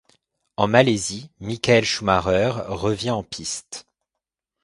En 0.57 0.67
Malaisie, 0.67 1.29
Michael 1.41 1.85
Schumacher 1.85 2.53
revient 2.69 3.11
en 3.11 3.21
piste. 3.21 3.85